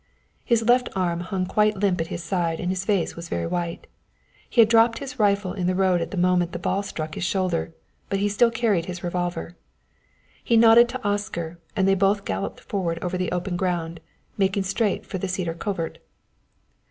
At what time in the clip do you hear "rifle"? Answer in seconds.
5.19-5.53